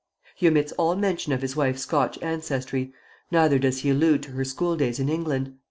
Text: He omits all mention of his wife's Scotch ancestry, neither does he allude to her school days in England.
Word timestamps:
He 0.35 0.47
omits 0.47 0.71
all 0.79 0.95
mention 0.95 1.31
of 1.31 1.43
his 1.43 1.55
wife's 1.55 1.83
Scotch 1.83 2.17
ancestry, 2.23 2.91
neither 3.29 3.59
does 3.59 3.81
he 3.81 3.91
allude 3.91 4.23
to 4.23 4.31
her 4.31 4.43
school 4.43 4.75
days 4.75 4.99
in 4.99 5.09
England. 5.09 5.53